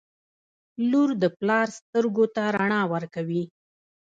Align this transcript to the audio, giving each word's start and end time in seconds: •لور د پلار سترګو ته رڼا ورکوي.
•لور 0.89 1.09
د 1.21 1.23
پلار 1.39 1.67
سترګو 1.77 2.25
ته 2.35 2.43
رڼا 2.55 2.81
ورکوي. 2.93 3.43